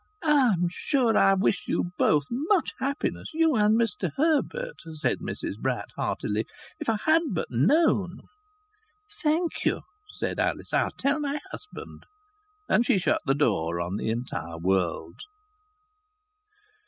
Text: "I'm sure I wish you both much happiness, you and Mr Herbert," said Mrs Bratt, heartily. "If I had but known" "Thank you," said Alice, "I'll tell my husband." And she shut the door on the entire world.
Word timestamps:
"I'm 0.23 0.67
sure 0.67 1.15
I 1.15 1.35
wish 1.35 1.67
you 1.67 1.91
both 1.95 2.23
much 2.31 2.71
happiness, 2.79 3.29
you 3.35 3.55
and 3.55 3.79
Mr 3.79 4.09
Herbert," 4.17 4.77
said 4.95 5.19
Mrs 5.19 5.59
Bratt, 5.61 5.89
heartily. 5.95 6.47
"If 6.79 6.89
I 6.89 6.97
had 7.05 7.21
but 7.35 7.51
known" 7.51 8.21
"Thank 9.21 9.63
you," 9.63 9.81
said 10.09 10.39
Alice, 10.39 10.73
"I'll 10.73 10.89
tell 10.89 11.19
my 11.19 11.39
husband." 11.51 12.07
And 12.67 12.83
she 12.83 12.97
shut 12.97 13.21
the 13.27 13.35
door 13.35 13.79
on 13.79 13.97
the 13.97 14.09
entire 14.09 14.57
world. 14.57 15.19